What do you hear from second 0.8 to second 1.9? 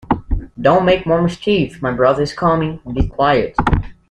make more mischief;